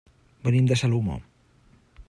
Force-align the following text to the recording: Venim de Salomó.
Venim 0.47 0.69
de 0.71 0.79
Salomó. 0.81 1.21